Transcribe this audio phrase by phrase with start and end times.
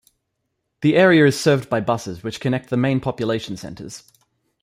[0.81, 4.11] The area is served by buses which connect the main population centres.